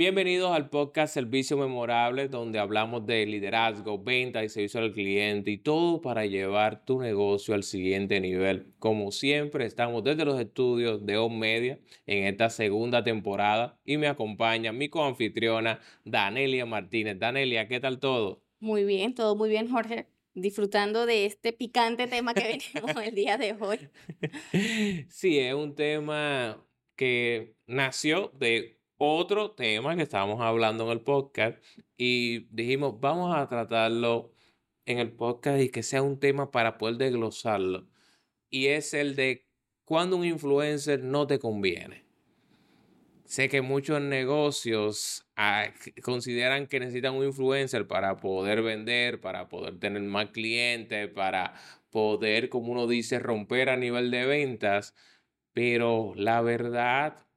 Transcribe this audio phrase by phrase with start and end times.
[0.00, 5.58] Bienvenidos al podcast Servicio Memorable, donde hablamos de liderazgo, venta y servicio al cliente y
[5.58, 8.72] todo para llevar tu negocio al siguiente nivel.
[8.78, 14.06] Como siempre, estamos desde los estudios de On Media en esta segunda temporada y me
[14.06, 17.18] acompaña mi coanfitriona Danelia Martínez.
[17.18, 18.42] Danelia, ¿qué tal todo?
[18.58, 20.06] Muy bien, todo muy bien, Jorge.
[20.32, 23.90] Disfrutando de este picante tema que venimos el día de hoy.
[25.10, 26.64] Sí, es un tema
[26.96, 31.58] que nació de otro tema que estábamos hablando en el podcast
[31.96, 34.30] y dijimos, vamos a tratarlo
[34.84, 37.88] en el podcast y que sea un tema para poder desglosarlo.
[38.50, 39.48] Y es el de
[39.86, 42.04] cuando un influencer no te conviene.
[43.24, 45.68] Sé que muchos negocios ah,
[46.02, 51.54] consideran que necesitan un influencer para poder vender, para poder tener más clientes, para
[51.88, 54.94] poder, como uno dice, romper a nivel de ventas.
[55.54, 57.29] Pero la verdad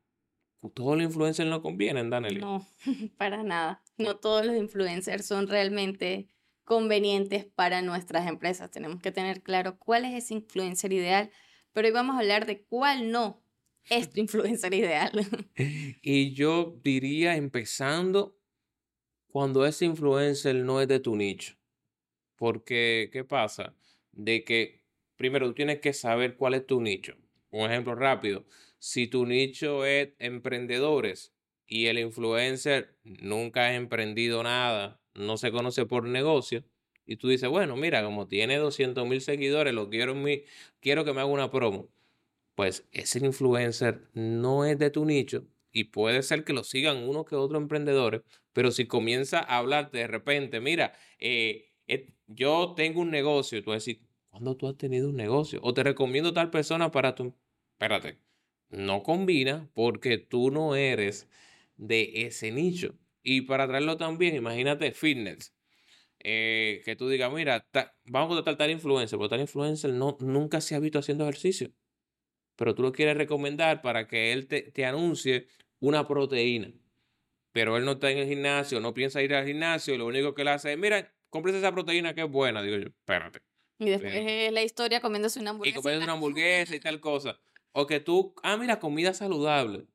[0.70, 2.40] todos los influencers no convienen, Daniel.
[2.40, 2.68] No,
[3.18, 3.84] para nada.
[3.98, 6.28] No todos los influencers son realmente
[6.64, 8.72] convenientes para nuestras empresas.
[8.72, 11.32] Tenemos que tener claro cuál es ese influencer ideal,
[11.74, 13.44] pero hoy vamos a hablar de cuál no
[13.90, 15.12] es tu influencer ideal.
[16.02, 18.38] y yo diría empezando
[19.28, 21.56] cuando ese influencer no es de tu nicho.
[22.36, 23.76] Porque, ¿qué pasa?
[24.12, 24.84] De que
[25.16, 27.16] primero tú tienes que saber cuál es tu nicho.
[27.50, 28.46] Un ejemplo rápido
[28.84, 31.34] si tu nicho es emprendedores
[31.66, 36.66] y el influencer nunca ha emprendido nada, no se conoce por negocio,
[37.06, 40.14] y tú dices, bueno, mira, como tiene 200 mil seguidores, lo quiero,
[40.82, 41.88] quiero que me haga una promo,
[42.56, 47.24] pues ese influencer no es de tu nicho y puede ser que lo sigan uno
[47.24, 51.72] que otro emprendedores, pero si comienza a hablarte de repente, mira, eh,
[52.28, 55.62] yo tengo un negocio, tú vas a decir, ¿cuándo tú has tenido un negocio?
[55.64, 57.34] O te recomiendo tal persona para tu...
[57.72, 58.20] Espérate,
[58.74, 61.28] no combina porque tú no eres
[61.78, 62.96] de ese nicho.
[63.22, 65.54] Y para traerlo también, imagínate fitness.
[66.20, 67.68] Eh, que tú digas, mira,
[68.06, 71.72] vamos a tratar tal influencer, porque tal influencer no, nunca se ha visto haciendo ejercicio.
[72.56, 75.48] Pero tú lo quieres recomendar para que él te, anuncie
[75.80, 76.72] una proteína.
[77.52, 80.34] Pero él no está en el gimnasio, no piensa ir al gimnasio, y lo único
[80.34, 82.62] que él hace es, mira, cómprese esa proteína que es buena.
[82.62, 83.42] Digo yo, espérate.
[83.80, 85.78] Y después la historia comiéndose una hamburguesa.
[85.78, 87.40] Y comiéndose una hamburguesa y tal cosa.
[87.74, 89.88] O que tú, ah, mira, comida saludable.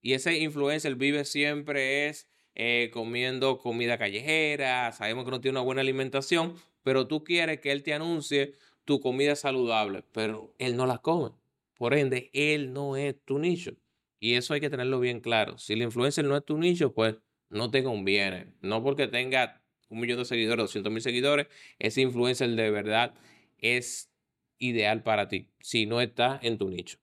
[0.00, 5.64] Y ese influencer vive siempre es eh, comiendo comida callejera, sabemos que no tiene una
[5.64, 10.86] buena alimentación, pero tú quieres que él te anuncie tu comida saludable, pero él no
[10.86, 11.30] la come.
[11.76, 13.76] Por ende, él no es tu nicho.
[14.20, 15.58] Y eso hay que tenerlo bien claro.
[15.58, 17.16] Si el influencer no es tu nicho, pues
[17.50, 18.54] no te conviene.
[18.60, 21.46] No porque tenga un millón de seguidores, 200 mil seguidores,
[21.78, 23.14] ese influencer de verdad
[23.58, 24.10] es
[24.58, 26.98] ideal para ti, si no está en tu nicho.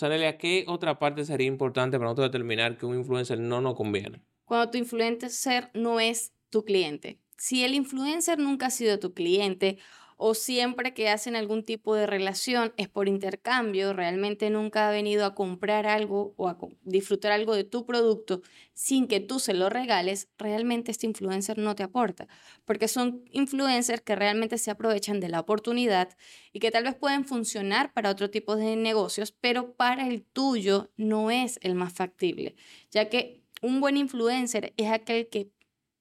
[0.00, 4.22] Anelia, ¿qué otra parte sería importante para nosotros determinar que un influencer no nos conviene?
[4.44, 7.20] Cuando tu influencer no es tu cliente.
[7.36, 9.78] Si el influencer nunca ha sido tu cliente
[10.24, 15.26] o siempre que hacen algún tipo de relación es por intercambio, realmente nunca ha venido
[15.26, 18.40] a comprar algo o a disfrutar algo de tu producto
[18.72, 22.28] sin que tú se lo regales, realmente este influencer no te aporta,
[22.64, 26.16] porque son influencers que realmente se aprovechan de la oportunidad
[26.52, 30.92] y que tal vez pueden funcionar para otro tipo de negocios, pero para el tuyo
[30.96, 32.54] no es el más factible,
[32.92, 35.50] ya que un buen influencer es aquel que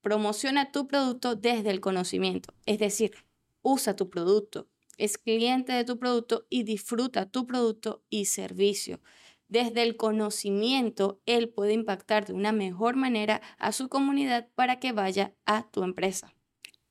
[0.01, 3.13] promociona tu producto desde el conocimiento, es decir,
[3.61, 9.01] usa tu producto, es cliente de tu producto y disfruta tu producto y servicio.
[9.47, 14.91] Desde el conocimiento, él puede impactar de una mejor manera a su comunidad para que
[14.93, 16.33] vaya a tu empresa.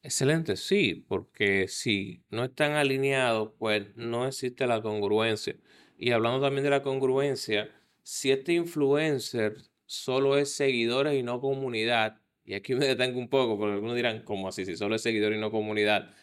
[0.02, 5.56] Excelente, sí, porque si no están alineados, pues no existe la congruencia.
[5.98, 7.70] Y hablando también de la congruencia,
[8.02, 13.58] si este influencer solo es seguidores y no comunidad, y aquí me detengo un poco,
[13.58, 14.64] porque algunos dirán, ¿cómo así?
[14.64, 16.14] Si solo es seguidor y no comunidad.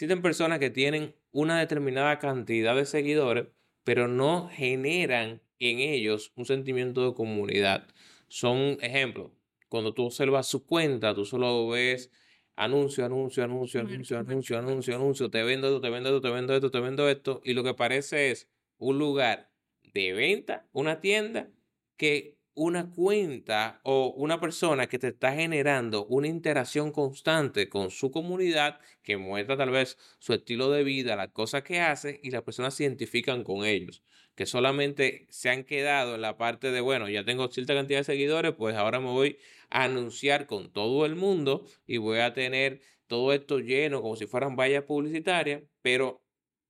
[0.00, 3.48] Existen personas que tienen una determinada cantidad de seguidores,
[3.84, 7.86] pero no generan en ellos un sentimiento de comunidad.
[8.26, 9.30] Son ejemplos.
[9.68, 12.10] Cuando tú observas su cuenta, tú solo ves
[12.56, 16.54] anuncio, anuncio, anuncio, anuncio, anuncio, anuncio, anuncio, te vendo esto, te vendo esto, te vendo
[16.54, 18.48] esto, te vendo esto, y lo que parece es
[18.78, 19.50] un lugar
[19.92, 21.50] de venta, una tienda
[21.98, 28.10] que una cuenta o una persona que te está generando una interacción constante con su
[28.10, 32.42] comunidad que muestra tal vez su estilo de vida, las cosas que hace y las
[32.42, 34.02] personas se identifican con ellos,
[34.34, 38.04] que solamente se han quedado en la parte de, bueno, ya tengo cierta cantidad de
[38.04, 39.38] seguidores, pues ahora me voy
[39.70, 44.26] a anunciar con todo el mundo y voy a tener todo esto lleno como si
[44.26, 46.22] fueran vallas publicitarias, pero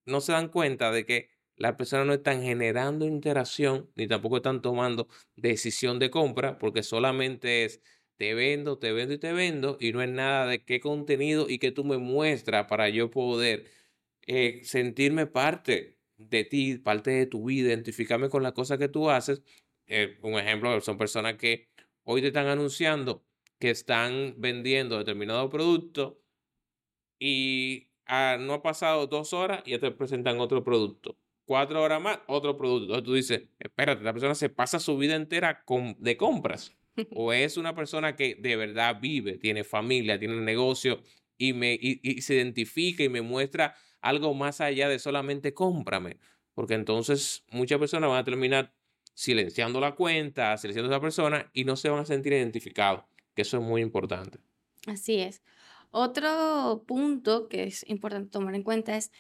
[0.04, 4.62] no se dan cuenta de que las personas no están generando interacción ni tampoco están
[4.62, 7.82] tomando decisión de compra porque solamente es
[8.16, 11.58] te vendo, te vendo y te vendo y no es nada de qué contenido y
[11.58, 13.66] que tú me muestras para yo poder
[14.26, 19.10] eh, sentirme parte de ti, parte de tu vida, identificarme con las cosas que tú
[19.10, 19.42] haces.
[19.86, 21.68] Eh, un ejemplo, son personas que
[22.04, 23.24] hoy te están anunciando
[23.58, 26.22] que están vendiendo determinado producto
[27.18, 31.16] y ah, no ha pasado dos horas y ya te presentan otro producto.
[31.50, 32.94] Cuatro horas más, otro producto.
[32.94, 36.76] Entonces tú dices, espérate, la persona se pasa su vida entera con, de compras.
[37.16, 41.02] o es una persona que de verdad vive, tiene familia, tiene negocio
[41.36, 46.20] y, me, y se identifica y me muestra algo más allá de solamente cómprame.
[46.54, 48.72] Porque entonces muchas personas van a terminar
[49.14, 53.02] silenciando la cuenta, silenciando a esa persona y no se van a sentir identificados,
[53.34, 54.38] que eso es muy importante.
[54.86, 55.42] Así es.
[55.90, 59.10] Otro punto que es importante tomar en cuenta es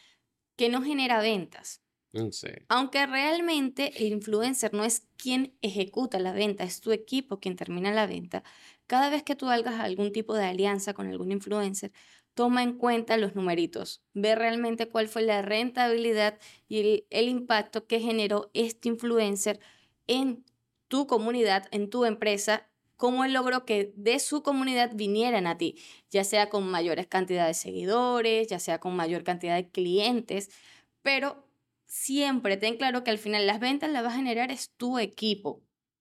[0.54, 1.82] que no genera ventas.
[2.12, 2.30] Mm.
[2.68, 7.92] Aunque realmente el influencer no es quien ejecuta la venta, es tu equipo quien termina
[7.92, 8.42] la venta,
[8.86, 11.92] cada vez que tú hagas algún tipo de alianza con algún influencer,
[12.34, 18.00] toma en cuenta los numeritos, ve realmente cuál fue la rentabilidad y el, impacto que
[18.00, 19.60] generó este influencer
[20.06, 20.44] en
[20.88, 25.76] tu comunidad, en tu empresa, cómo él logró que de su comunidad vinieran a ti,
[26.10, 30.50] ya sea con mayores cantidades de seguidores, ya sea con mayor cantidad de clientes,
[31.02, 31.49] pero
[31.90, 35.60] siempre ten claro que al final las ventas las va a generar es tu equipo.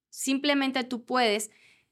[0.10, 1.50] Simplemente tú puedes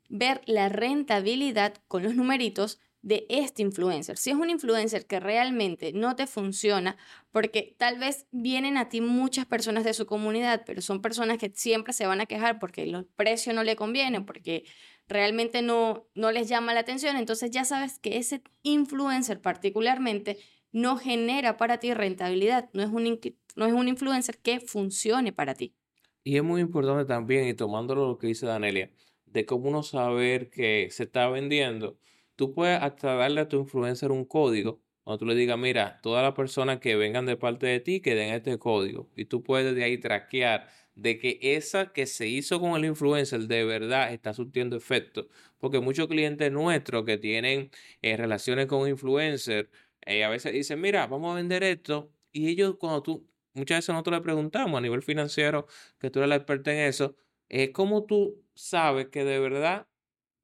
[0.08, 4.18] ver la rentabilidad con los numeritos de este influencer.
[4.18, 6.96] Si es un influencer que realmente no te funciona,
[7.32, 11.52] porque tal vez vienen a ti muchas personas de su comunidad, pero son personas que
[11.56, 14.66] siempre se van a quejar porque los precios no le convienen, porque
[15.08, 20.38] realmente no, no les llama la atención, entonces ya sabes que ese influencer particularmente
[20.72, 23.20] no genera para ti rentabilidad, no es un,
[23.56, 25.76] no es un influencer que funcione para ti.
[26.24, 28.92] Y es muy importante también, y tomándolo lo que dice Danelia,
[29.26, 31.98] de cómo uno saber que se está vendiendo
[32.38, 36.24] tú puedes hasta darle a tu influencer un código cuando tú le digas, mira, todas
[36.24, 39.10] las personas que vengan de parte de ti, que den este código.
[39.16, 43.48] Y tú puedes de ahí traquear de que esa que se hizo con el influencer
[43.48, 45.30] de verdad está surtiendo efecto.
[45.60, 47.72] Porque muchos clientes nuestros que tienen
[48.02, 49.70] eh, relaciones con influencers,
[50.08, 52.12] eh, a veces dicen, mira, vamos a vender esto.
[52.32, 55.68] Y ellos cuando tú, muchas veces nosotros le preguntamos a nivel financiero,
[56.00, 57.16] que tú eres la experta en eso,
[57.50, 59.88] es ¿cómo tú sabes que de verdad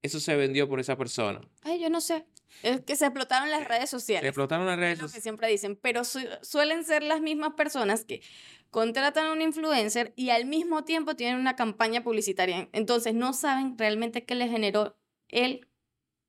[0.03, 1.41] eso se vendió por esa persona.
[1.61, 2.25] Ay, yo no sé.
[2.61, 4.21] Es que se explotaron las redes sociales.
[4.21, 5.15] Se explotaron las redes sociales.
[5.15, 8.21] que siempre dicen, pero suelen ser las mismas personas que
[8.69, 12.69] contratan a un influencer y al mismo tiempo tienen una campaña publicitaria.
[12.73, 14.97] Entonces no saben realmente qué le generó
[15.29, 15.67] el,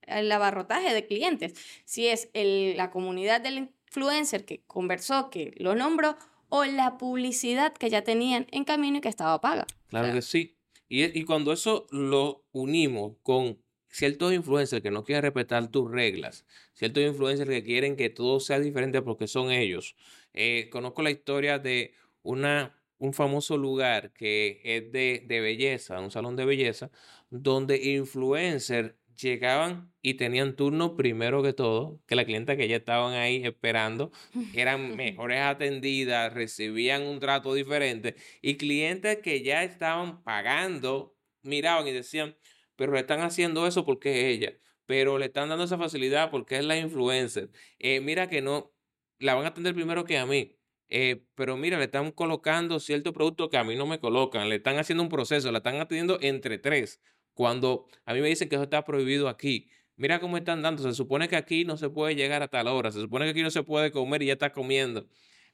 [0.07, 1.55] el abarrotaje de clientes.
[1.85, 6.17] Si es el, la comunidad del influencer que conversó, que lo nombró,
[6.49, 9.67] o la publicidad que ya tenían en camino y que estaba paga.
[9.89, 10.57] Claro que sí.
[10.89, 13.59] Y, y cuando eso lo unimos con
[13.95, 18.59] ciertos influencers que no quieren respetar tus reglas, ciertos influencers que quieren que todo sea
[18.59, 19.95] diferente porque son ellos.
[20.33, 26.11] Eh, conozco la historia de una, un famoso lugar que es de, de belleza, un
[26.11, 26.91] salón de belleza,
[27.31, 33.15] donde influencers llegaban y tenían turno primero que todo, que la clienta que ya estaban
[33.15, 34.13] ahí esperando,
[34.55, 41.93] eran mejores atendidas, recibían un trato diferente y clientes que ya estaban pagando, miraban y
[41.93, 42.37] decían,
[42.77, 46.59] pero le están haciendo eso porque es ella, pero le están dando esa facilidad porque
[46.59, 47.51] es la influencer.
[47.79, 48.75] Eh, mira que no,
[49.19, 50.59] la van a atender primero que a mí.
[50.89, 54.57] Eh, pero mira, le están colocando cierto producto que a mí no me colocan, le
[54.57, 57.01] están haciendo un proceso, la están atendiendo entre tres.
[57.35, 60.83] Cuando a mí me dicen que eso está prohibido aquí, mira cómo están dando.
[60.83, 63.43] Se supone que aquí no se puede llegar a tal hora, se supone que aquí
[63.43, 65.07] no se puede comer y ya está comiendo.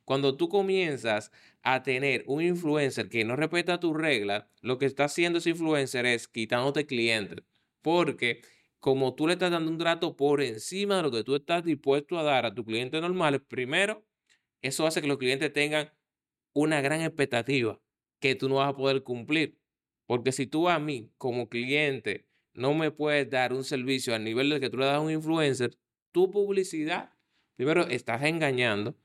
[0.04, 1.30] Cuando tú comienzas
[1.62, 6.06] a tener un influencer que no respeta tus reglas, lo que está haciendo ese influencer
[6.06, 7.44] es quitándote clientes.
[7.82, 8.42] Porque
[8.80, 12.18] como tú le estás dando un trato por encima de lo que tú estás dispuesto
[12.18, 14.04] a dar a tus clientes normales, primero,
[14.62, 15.92] eso hace que los clientes tengan
[16.52, 17.80] una gran expectativa
[18.18, 19.60] que tú no vas a poder cumplir.
[20.11, 24.50] Porque si tú a mí como cliente no me puedes dar un servicio al nivel
[24.50, 25.79] de que tú le das a un influencer,
[26.11, 27.12] tu publicidad,
[27.55, 28.97] primero, estás engañando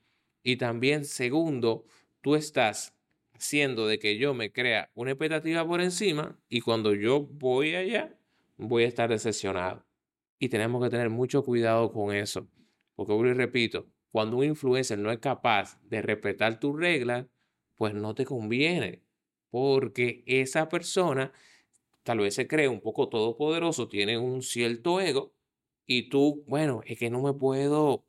[0.41, 1.85] y también, segundo,
[2.21, 2.95] tú estás
[3.33, 8.17] haciendo de que yo me crea una expectativa por encima y cuando yo voy allá,
[8.57, 9.85] voy a estar decepcionado.
[10.39, 12.47] Y tenemos que tener mucho cuidado con eso.
[12.95, 17.27] Porque, y repito, cuando un influencer no es capaz de respetar tus reglas,
[17.75, 19.04] pues no te conviene.
[19.55, 21.31] Porque esa persona
[22.03, 25.33] tal vez se cree un poco todopoderoso, tiene un cierto ego
[25.85, 28.05] y tú, bueno, es que no me puedo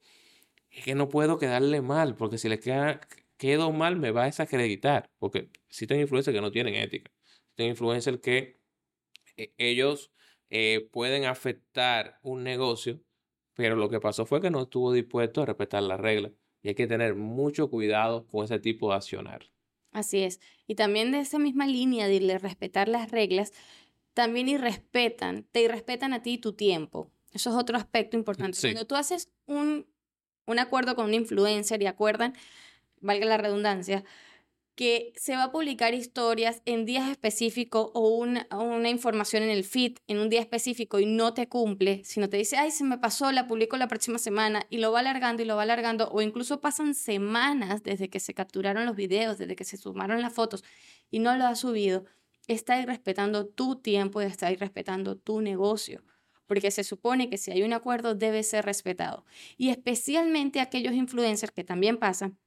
[0.71, 3.01] es que no puedo quedarle mal, porque si le queda,
[3.37, 5.09] quedo mal, me va a desacreditar.
[5.21, 7.13] Porque existen influencers que no tienen ética.
[7.45, 8.59] Existen influencers que
[9.37, 10.11] eh, ellos
[10.51, 13.01] eh, pueden afectar un negocio,
[13.55, 16.33] pero lo que pasó fue que no estuvo dispuesto a respetar las reglas.
[16.63, 19.47] Y hay que tener mucho cuidado con ese tipo de accionar.
[19.97, 20.41] Así es.
[20.67, 23.55] Y también de esa misma línea de respetar las reglas,
[24.13, 27.11] también irrespetan, te irrespetan a ti tu tiempo.
[27.33, 28.59] Eso es otro aspecto importante.
[28.61, 29.87] Cuando tú haces un,
[30.45, 32.35] un acuerdo con un influencer y acuerdan,
[33.01, 34.05] valga la redundancia,
[34.77, 38.47] que se va a publicar historias en días específicos o una,
[38.91, 42.59] información en el feed en un día específico y no te cumple, sino te dice,
[42.59, 45.57] ay, se me pasó, la publico la próxima semana y lo va alargando y lo
[45.57, 49.79] va alargando, o incluso pasan semanas desde que se capturaron los videos, desde que se
[49.79, 50.63] sumaron las fotos
[51.11, 52.05] y no lo ha subido,
[52.47, 56.05] está irrespetando tu tiempo y está irrespetando tu negocio.
[56.47, 59.25] Porque se supone que si hay un acuerdo debe ser respetado.
[59.57, 62.39] Y especialmente aquellos influencers que también pasan,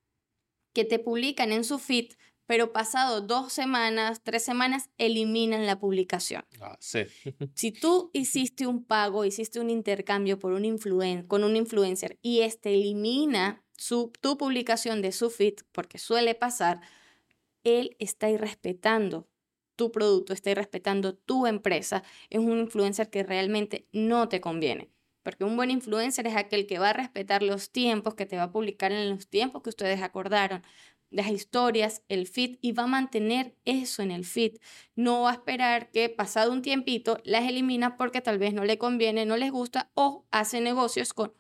[0.80, 2.14] que te publican en su feed,
[2.46, 6.46] pero pasado dos semanas, tres semanas, eliminan la publicación.
[6.62, 7.00] Ah, sí.
[7.54, 12.40] si tú hiciste un pago, hiciste un intercambio por un influen con un influencer y
[12.44, 16.80] este elimina su, tu publicación de su feed, porque suele pasar,
[17.66, 19.28] él está irrespetando
[19.76, 24.90] tu producto, está irrespetando tu empresa, es un influencer que realmente no te conviene.
[25.24, 28.44] Porque un buen influencer es aquel que va a respetar los tiempos, que te va
[28.44, 30.64] a publicar en los tiempos que ustedes acordaron,
[31.12, 34.58] las historias, el feed y va a mantener eso en el feed.
[34.96, 38.78] No va a esperar que pasado un tiempito las elimina porque tal vez no le
[38.78, 41.34] conviene, no les gusta o hace negocios con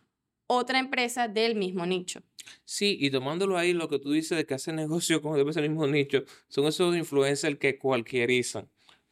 [0.48, 2.24] otra empresa del mismo nicho.
[2.66, 5.86] Sí, y tomándolo ahí, lo que tú dices de que hace negocio con el mismo
[5.86, 8.68] nicho, son esos influencers que cualquierizan,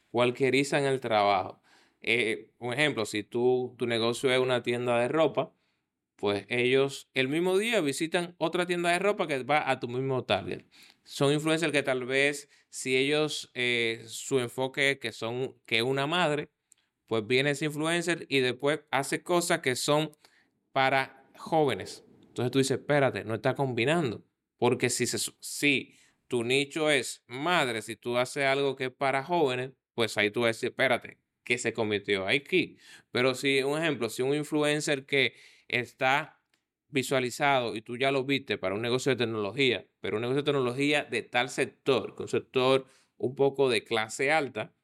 [0.09, 1.61] cualquierizan el trabajo.
[2.01, 5.53] Eh, un ejemplo, si tú, tu negocio es una tienda de ropa,
[6.15, 10.25] pues ellos el mismo día visitan otra tienda de ropa que va a tu mismo
[10.25, 10.65] target.
[11.03, 16.49] Son influencers que tal vez si ellos, eh, su enfoque que son, que una madre,
[17.07, 20.11] pues viene ese influencer y después hace cosas que son
[20.71, 22.03] para jóvenes.
[22.21, 24.23] Entonces tú dices, espérate, no está combinando.
[24.57, 29.71] Porque si, si tu nicho es madre, si tú haces algo que es para jóvenes,
[29.93, 32.77] pues ahí tú vas a decir, espérate, que se cometió aquí.
[33.11, 35.33] Pero si, un ejemplo, si un influencer que
[35.69, 36.41] está
[36.89, 40.45] visualizado y tú ya lo viste para un negocio de tecnología, pero un negocio de
[40.45, 42.85] tecnología de tal sector, con un sector
[43.15, 44.75] un poco de clase alta,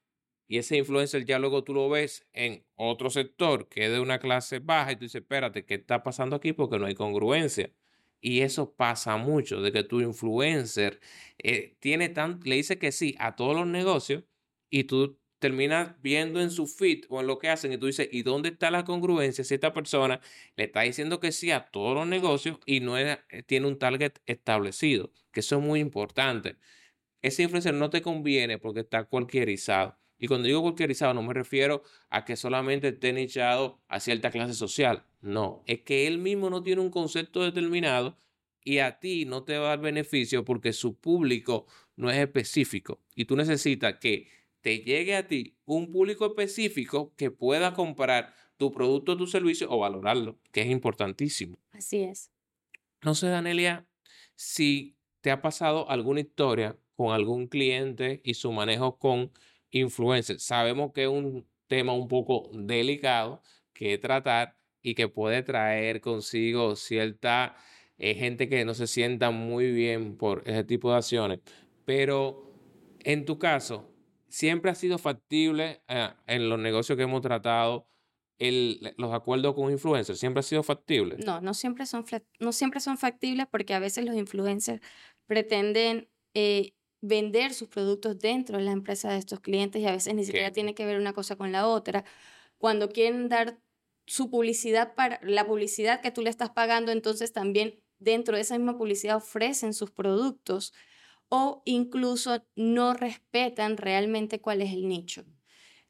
[0.46, 4.18] y ese influencer ya luego tú lo ves en otro sector que es de una
[4.18, 6.54] clase baja y tú dices, espérate, ¿qué está pasando aquí?
[6.54, 7.74] Porque no hay congruencia.
[8.22, 11.00] Y eso pasa mucho, de que tu influencer
[11.38, 14.24] eh, tiene tan, le dice que sí a todos los negocios
[14.70, 18.08] y tú terminas viendo en su feed o en lo que hacen y tú dices,
[18.10, 20.22] ¿y dónde está la congruencia si esta persona
[20.56, 24.14] le está diciendo que sí a todos los negocios y no eh, tiene un target
[24.24, 25.12] establecido?
[25.32, 26.56] Que eso es muy importante.
[27.20, 29.98] Ese influencer no te conviene porque está cualquierizado.
[30.18, 34.54] Y cuando digo cualquierizado no me refiero a que solamente esté nichado a cierta clase
[34.54, 35.04] social.
[35.20, 38.16] No, es que él mismo no tiene un concepto determinado
[38.62, 43.02] y a ti no te va a dar beneficio porque su público no es específico.
[43.14, 44.26] Y tú necesitas que
[44.64, 49.70] te llegue a ti un público específico que pueda comprar tu producto o tu servicio
[49.70, 51.58] o valorarlo, que es importantísimo.
[51.70, 52.30] Así es.
[53.02, 53.86] No sé, Danelia,
[54.36, 59.32] si te ha pasado alguna historia con algún cliente y su manejo con
[59.70, 60.42] influencers.
[60.42, 63.42] Sabemos que es un tema un poco delicado
[63.74, 67.54] que tratar y que puede traer consigo cierta
[67.98, 71.40] eh, gente que no se sienta muy bien por ese tipo de acciones.
[71.84, 72.50] Pero
[73.00, 73.93] en tu caso,
[74.34, 77.86] siempre ha sido factible eh, en los negocios que hemos tratado
[78.38, 80.18] el, los acuerdos con influencers?
[80.18, 81.16] ¿Siempre ha sido factible?
[81.24, 82.04] No, no siempre son,
[82.40, 84.82] no siempre son factibles porque a veces los influencers
[85.26, 90.12] pretenden eh, vender sus productos dentro de la empresa de estos clientes y a veces
[90.16, 92.04] ni siquiera tiene que ver una cosa con la otra.
[92.58, 93.60] Cuando quieren dar
[94.04, 98.58] su publicidad para la publicidad que tú le estás pagando, entonces también dentro de esa
[98.58, 100.74] misma publicidad ofrecen sus productos
[101.36, 105.24] o incluso no respetan realmente cuál es el nicho.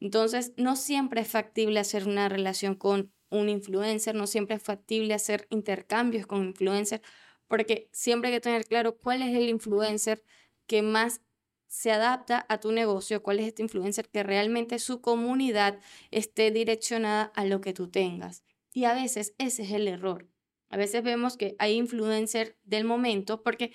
[0.01, 5.13] Entonces, no siempre es factible hacer una relación con un influencer, no siempre es factible
[5.13, 7.03] hacer intercambios con influencers,
[7.47, 10.25] porque siempre hay que tener claro cuál es el influencer
[10.67, 11.21] que más
[11.67, 15.79] se adapta a tu negocio, cuál es este influencer que realmente su comunidad
[16.11, 18.45] esté direccionada a lo que tú tengas.
[18.73, 20.27] Y a veces ese es el error.
[20.71, 23.75] A veces vemos que hay influencer del momento, porque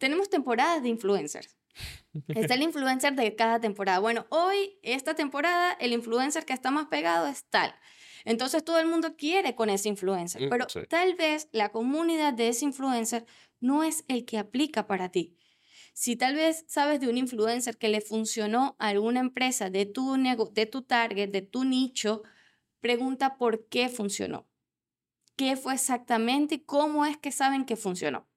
[0.00, 1.56] tenemos temporadas de influencers.
[2.28, 4.00] Está el influencer de cada temporada.
[4.00, 7.72] Bueno, hoy, esta temporada, el influencer que está más pegado es tal.
[8.24, 10.80] Entonces todo el mundo quiere con ese influencer, Mm, pero sí.
[10.88, 13.24] tal vez la comunidad de ese influencer
[13.60, 15.36] no es el que aplica para ti.
[15.92, 20.16] Si tal vez sabes de un influencer que le funcionó a alguna empresa de tu,
[20.52, 22.22] de tu target, de tu nicho,
[22.80, 24.48] pregunta por qué funcionó.
[25.36, 28.29] ¿Qué fue exactamente y cómo es que saben que funcionó?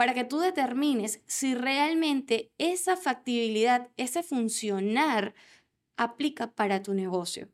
[0.00, 5.34] Para que tú determines si realmente esa factibilidad, ese funcionar,
[5.98, 7.50] aplica para tu negocio.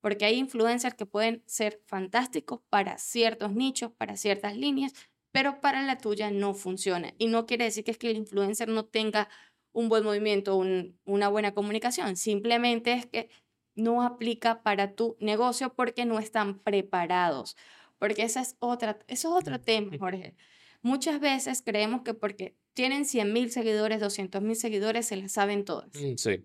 [0.00, 4.94] Porque hay influencers que pueden ser fantásticos para ciertos nichos, para ciertas líneas,
[5.30, 7.12] pero para la tuya no funciona.
[7.18, 9.28] Y no quiere decir que es que el influencer no tenga
[9.72, 12.16] un buen movimiento, un- una buena comunicación.
[12.16, 13.28] Simplemente es que
[13.74, 17.58] no aplica para tu negocio porque no están preparados.
[17.98, 20.34] Porque esa es otra, eso es otro tema, Jorge.
[20.82, 25.64] Muchas veces creemos que porque tienen 100 mil seguidores, 200 mil seguidores, se las saben
[25.64, 25.90] todas.
[25.94, 26.44] Mm, Sí.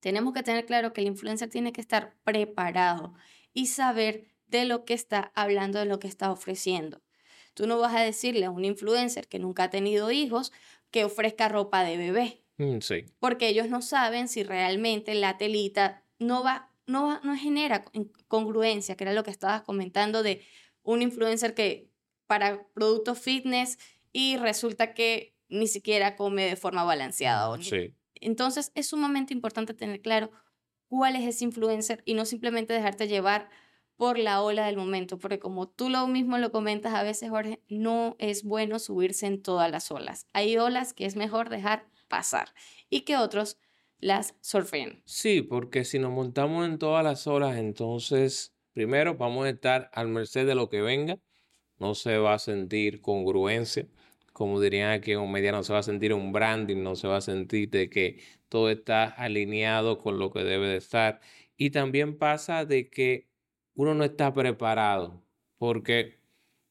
[0.00, 3.14] Tenemos que tener claro que el influencer tiene que estar preparado
[3.52, 7.02] y saber de lo que está hablando, de lo que está ofreciendo.
[7.54, 10.52] Tú no vas a decirle a un influencer que nunca ha tenido hijos
[10.90, 13.04] que ofrezca ropa de bebé, Mm, Sí.
[13.18, 18.10] porque ellos no saben si realmente la telita no va, no, va- no genera con-
[18.28, 20.42] congruencia, que era lo que estabas comentando de
[20.82, 21.90] un influencer que
[22.26, 23.78] para productos fitness
[24.12, 27.94] y resulta que ni siquiera come de forma balanceada o Sí.
[28.14, 30.30] entonces es sumamente importante tener claro
[30.88, 33.48] cuál es ese influencer y no simplemente dejarte llevar
[33.96, 37.62] por la ola del momento, porque como tú lo mismo lo comentas a veces, Jorge,
[37.68, 40.26] no es bueno subirse en todas las olas.
[40.34, 42.52] Hay olas que es mejor dejar pasar
[42.90, 43.58] y que otros
[43.98, 45.02] las surfen.
[45.06, 50.08] Sí, porque si nos montamos en todas las horas, entonces, primero vamos a estar al
[50.08, 51.18] merced de lo que venga.
[51.78, 53.86] No se va a sentir congruencia.
[54.32, 57.18] Como dirían aquí en media, no se va a sentir un branding, no se va
[57.18, 61.20] a sentir de que todo está alineado con lo que debe de estar.
[61.56, 63.28] Y también pasa de que
[63.74, 65.22] uno no está preparado,
[65.58, 66.18] porque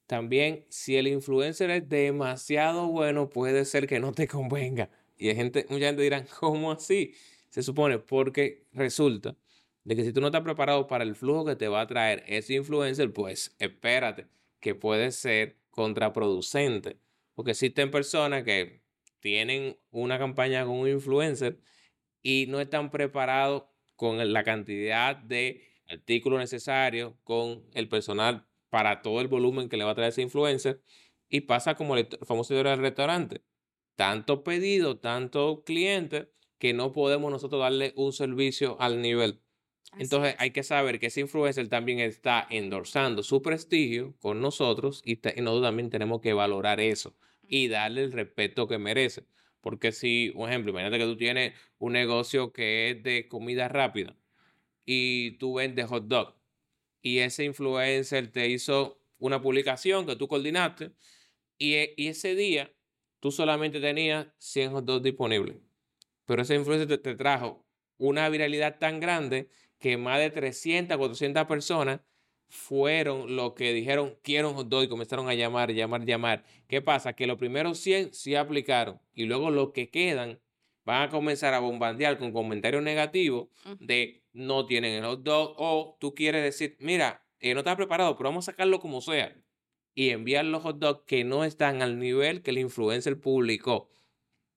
[0.07, 4.89] también si el influencer es demasiado bueno, puede ser que no te convenga.
[5.17, 7.13] Y hay gente, mucha gente dirá, ¿cómo así?
[7.49, 9.35] Se supone, porque resulta
[9.85, 12.23] de que si tú no estás preparado para el flujo que te va a traer
[12.27, 14.27] ese influencer, pues espérate,
[14.65, 16.97] que puede ser contraproducente.
[17.35, 18.81] Porque existen personas que
[19.19, 21.59] tienen una campaña con un influencer
[22.23, 29.21] y no están preparados con la cantidad de artículos necesarios, con el personal para todo
[29.21, 30.81] el volumen que le va a traer ese influencer.
[31.29, 33.43] Y pasa como el famoso historia del restaurante.
[33.95, 39.43] Tanto pedido, tanto cliente, que no podemos nosotros darle un servicio al nivel.
[39.97, 45.17] Entonces hay que saber que ese influencer también está endorsando su prestigio con nosotros y,
[45.17, 47.15] te- y nosotros también tenemos que valorar eso
[47.47, 49.25] y darle el respeto que merece.
[49.61, 54.15] Porque si, un ejemplo, imagínate que tú tienes un negocio que es de comida rápida
[54.85, 56.35] y tú vendes hot dog
[57.01, 60.91] y ese influencer te hizo una publicación que tú coordinaste
[61.57, 62.73] y, e- y ese día
[63.19, 65.57] tú solamente tenías 100 hot dogs disponibles.
[66.25, 67.65] Pero ese influencer te, te trajo
[67.97, 72.01] una viralidad tan grande que más de 300, 400 personas
[72.47, 76.43] fueron los que dijeron quiero un hot dog y comenzaron a llamar, llamar, llamar.
[76.67, 77.13] ¿Qué pasa?
[77.13, 80.39] Que los primeros 100 sí aplicaron y luego los que quedan
[80.85, 83.47] van a comenzar a bombardear con comentarios negativos
[83.79, 88.15] de no tienen el hot dog o tú quieres decir, mira, eh, no está preparado,
[88.15, 89.35] pero vamos a sacarlo como sea
[89.95, 93.89] y enviar los hot dogs que no están al nivel que el influencer publicó.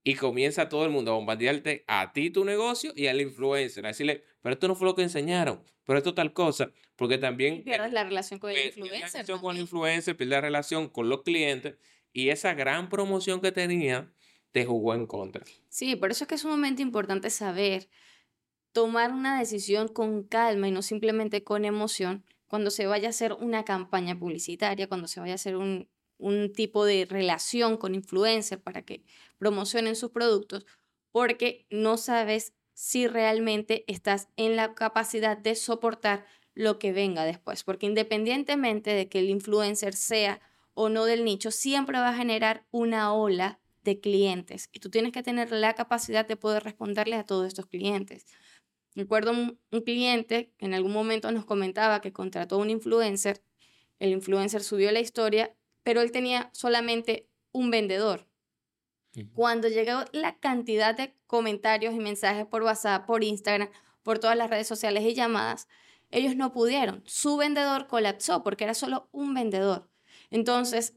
[0.05, 3.89] Y comienza todo el mundo a bombardearte a ti tu negocio y al influencer, a
[3.89, 7.93] decirle, pero esto no fue lo que enseñaron, pero esto tal cosa, porque también Pierdes
[7.93, 9.13] la relación con el pierde la influencer.
[9.13, 11.77] relación con el influencer, pierde la relación con los clientes
[12.15, 14.11] y esa gran promoción que tenía
[14.53, 15.45] te jugó en contra.
[15.69, 17.91] Sí, por eso es que es sumamente importante saber
[18.73, 23.35] tomar una decisión con calma y no simplemente con emoción cuando se vaya a hacer
[23.35, 28.63] una campaña publicitaria, cuando se vaya a hacer un, un tipo de relación con influencers
[28.63, 29.05] para que
[29.37, 30.65] promocionen sus productos,
[31.13, 37.65] porque no sabes si realmente estás en la capacidad de soportar lo que venga después,
[37.65, 40.41] porque independientemente de que el influencer sea
[40.75, 45.11] o no del nicho, siempre va a generar una ola de clientes y tú tienes
[45.11, 48.27] que tener la capacidad de poder responderle a todos estos clientes.
[48.95, 53.43] Recuerdo un, cliente que en algún momento nos comentaba que contrató a un influencer,
[53.99, 58.28] el influencer subió la historia, pero él tenía solamente un vendedor.
[59.35, 63.69] Cuando llegó la cantidad de comentarios y mensajes por WhatsApp, por Instagram,
[64.03, 65.67] por todas las redes sociales y llamadas,
[66.11, 67.03] ellos no pudieron.
[67.07, 69.91] Su vendedor colapsó porque era solo un vendedor.
[70.31, 70.95] Entonces,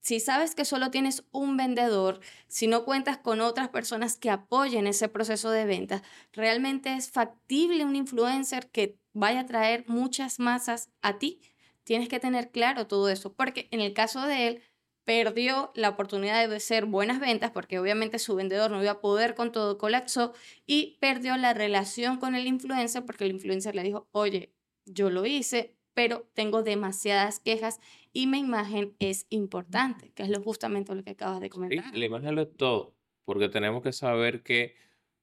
[0.00, 4.86] si sabes que solo tienes un vendedor, si no cuentas con otras personas que apoyen
[4.86, 10.90] ese proceso de venta, realmente es factible un influencer que vaya a traer muchas masas
[11.00, 11.40] a ti.
[11.84, 14.62] Tienes que tener claro todo eso, porque en el caso de él,
[15.04, 19.34] perdió la oportunidad de hacer buenas ventas porque obviamente su vendedor no iba a poder
[19.34, 20.32] con todo, colapsó
[20.66, 24.52] y perdió la relación con el influencer porque el influencer le dijo, oye,
[24.86, 27.80] yo lo hice, pero tengo demasiadas quejas
[28.12, 31.92] y mi imagen es importante, que es lo, justamente lo que acabas de comentar.
[31.92, 34.74] Sí, la imagen lo es todo, porque tenemos que saber que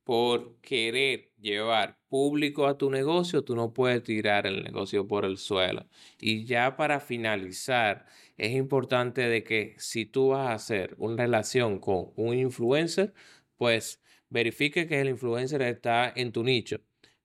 [0.04, 5.38] por querer llevar público a tu negocio, tú no puedes tirar el negocio por el
[5.38, 5.88] suelo.
[6.20, 8.06] Y ya para finalizar,
[8.38, 13.14] es importante de que si tú vas a hacer una relación con un influencer,
[13.58, 16.82] pues verifique que el influencer está en tu nicho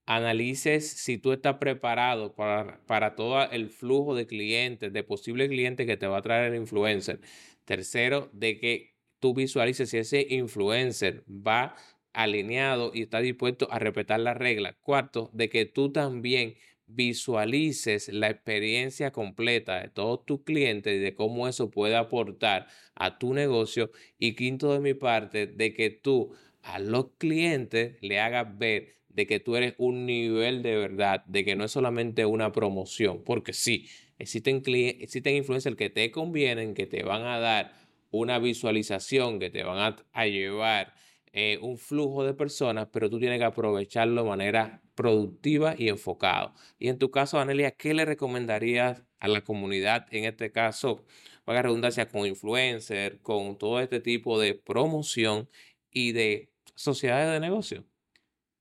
[0.07, 5.87] analices si tú estás preparado para, para todo el flujo de clientes, de posibles clientes
[5.87, 7.21] que te va a traer el influencer.
[7.65, 11.75] Tercero, de que tú visualices si ese influencer va
[12.17, 14.75] alineado y está dispuesto a respetar las reglas.
[14.83, 16.55] Cuarto, de que tú también
[16.87, 23.19] visualices la experiencia completa de todos tus clientes y de cómo eso puede aportar a
[23.19, 23.91] tu negocio.
[24.19, 29.27] Y quinto de mi parte, de que tú a los clientes le hagas ver de
[29.27, 33.55] que tú eres un nivel de verdad, de que no es solamente una promoción, porque
[33.55, 37.73] sí, existen, existen influencers que te convienen, que te van a dar
[38.11, 40.95] una visualización, que te van a, llevar
[41.33, 46.55] eh, un flujo de personas, pero tú tienes que aprovecharlo de manera productiva y enfocado.
[46.79, 51.05] Y en tu caso, Anelia, ¿qué le recomendarías a la comunidad, en este caso,
[51.45, 55.49] haga redundancia, con influencer, con todo este tipo de promoción
[55.91, 57.85] y de sociedades de negocio?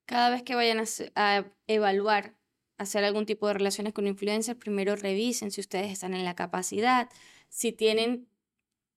[0.06, 0.84] Cada vez que vayan
[1.15, 2.36] a, evaluar,
[2.78, 7.10] hacer algún tipo de relaciones con influencers, primero revisen si ustedes están en la capacidad,
[7.49, 8.28] si tienen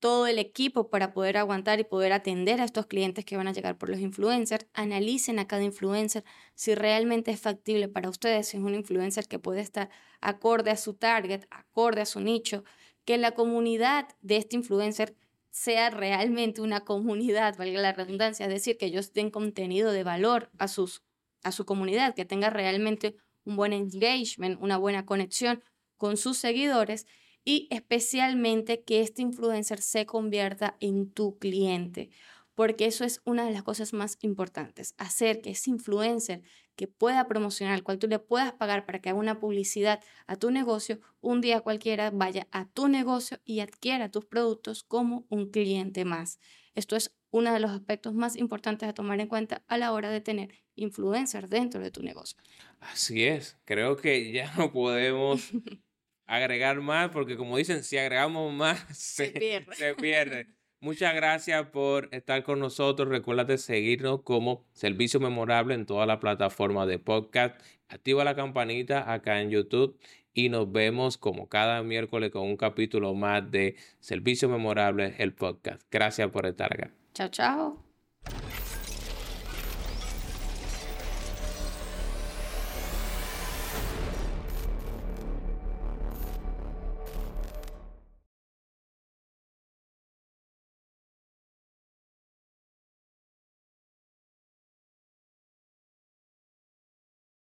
[0.00, 3.52] todo el equipo para poder aguantar y poder atender a estos clientes que van a
[3.52, 4.66] llegar por los influencers.
[4.74, 9.38] Analicen a cada influencer si realmente es factible para ustedes, si es un influencer que
[9.38, 12.64] puede estar acorde a su target, acorde a su nicho,
[13.04, 15.16] que la comunidad de este influencer
[15.50, 20.50] sea realmente una comunidad, valga la redundancia, es decir, que ellos den contenido de valor
[20.58, 21.02] a, sus,
[21.42, 25.64] a su comunidad, que tenga realmente un buen engagement, una buena conexión
[25.96, 27.06] con sus seguidores
[27.44, 32.10] y especialmente que este influencer se convierta en tu cliente
[32.58, 36.42] porque eso es una de las cosas más importantes, hacer que ese influencer
[36.74, 40.34] que pueda promocionar, al cual tú le puedas pagar para que haga una publicidad a
[40.34, 45.52] tu negocio, un día cualquiera vaya a tu negocio y adquiera tus productos como un
[45.52, 46.40] cliente más.
[46.74, 50.10] Esto es uno de los aspectos más importantes a tomar en cuenta a la hora
[50.10, 52.38] de tener influencers dentro de tu negocio.
[52.80, 55.52] Así es, creo que ya no podemos
[56.28, 59.74] agregar más porque como dicen, si agregamos más se, pierde.
[59.74, 60.46] Se pierde.
[60.80, 63.08] Muchas gracias por estar con nosotros.
[63.08, 67.60] Recuerda seguirnos como Servicio Memorable en toda la plataforma de podcast.
[67.88, 69.98] Activa la campanita acá en YouTube
[70.32, 75.82] y nos vemos como cada miércoles con un capítulo más de Servicio Memorable, el podcast.
[75.90, 76.92] Gracias por estar acá.
[77.12, 77.87] Chao, chao.